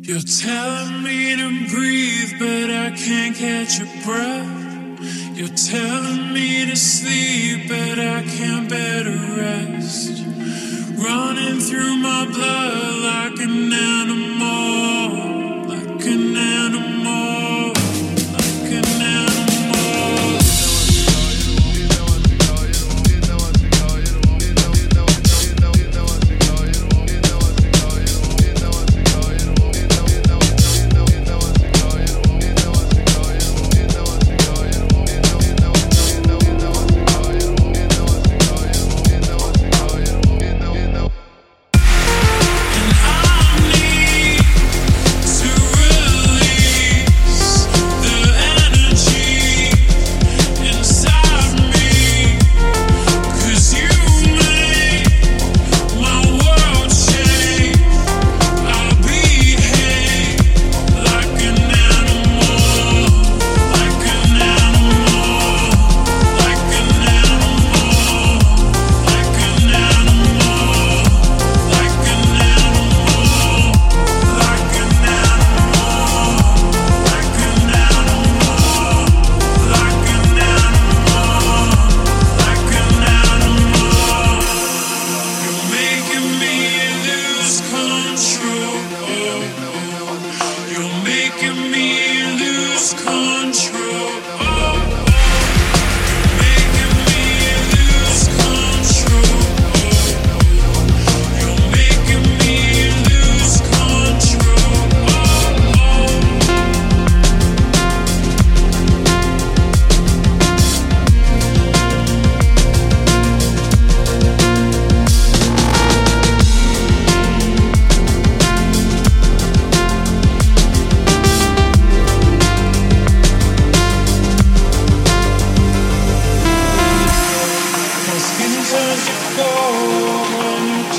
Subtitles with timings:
[0.00, 5.36] You're telling me to breathe, but I can't catch a breath.
[5.36, 10.24] You're telling me to sleep, but I can't bear to rest.
[10.96, 13.72] Running through my blood like an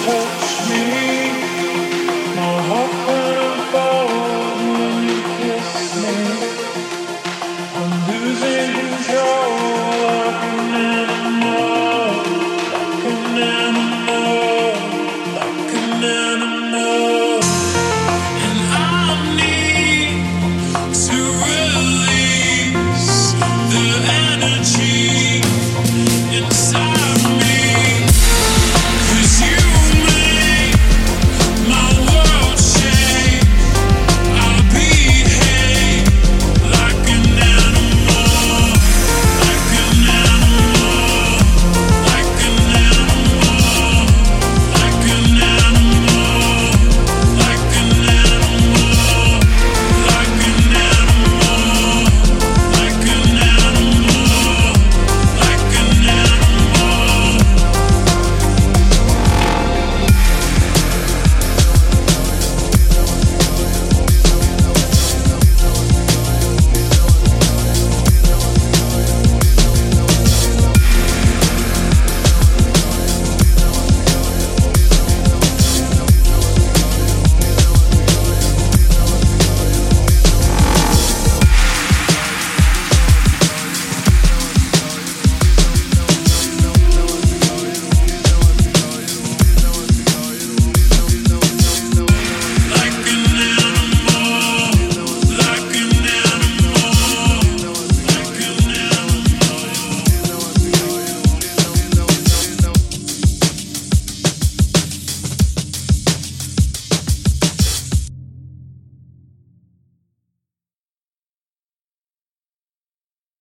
[0.09, 0.38] cool.